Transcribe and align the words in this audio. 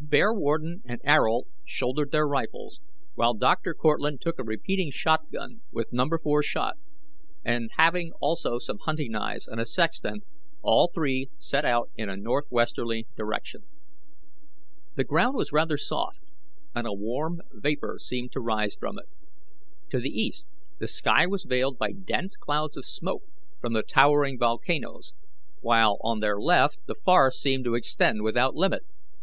Bearwarden 0.00 0.82
and 0.84 1.00
Ayrault 1.02 1.46
shouldered 1.64 2.12
their 2.12 2.26
rifles, 2.28 2.78
while 3.14 3.32
Dr. 3.32 3.72
Cortlandt 3.72 4.20
took 4.20 4.38
a 4.38 4.44
repeating 4.44 4.90
shot 4.90 5.32
gun 5.32 5.62
with 5.72 5.94
No. 5.94 6.06
4 6.22 6.42
shot, 6.42 6.76
and, 7.42 7.70
having 7.78 8.12
also 8.20 8.58
some 8.58 8.76
hunting 8.80 9.12
knives 9.12 9.48
and 9.48 9.58
a 9.58 9.64
sextant, 9.64 10.24
all 10.60 10.90
three 10.94 11.30
set 11.38 11.64
out 11.64 11.90
in 11.96 12.10
a 12.10 12.18
northwesterly 12.18 13.06
direction. 13.16 13.62
The 14.96 15.04
ground 15.04 15.36
was 15.36 15.52
rather 15.52 15.78
soft, 15.78 16.20
and 16.74 16.86
a 16.86 16.92
warm 16.92 17.40
vapor 17.50 17.96
seemed 17.98 18.30
to 18.32 18.42
rise 18.42 18.76
from 18.78 18.98
it. 18.98 19.08
To 19.88 20.00
the 20.00 20.10
east 20.10 20.46
the 20.78 20.86
sky 20.86 21.26
was 21.26 21.44
veiled 21.44 21.78
by 21.78 21.92
dense 21.92 22.36
clouds 22.36 22.76
of 22.76 22.84
smoke 22.84 23.22
from 23.58 23.72
the 23.72 23.82
towering 23.82 24.38
volcanoes, 24.38 25.14
while 25.62 25.96
on 26.02 26.20
their 26.20 26.38
left 26.38 26.78
the 26.84 26.94
forest 26.94 27.40
seemed 27.40 27.64
to 27.64 27.74
extend 27.74 28.20
without 28.22 28.54
limit. 28.54 28.82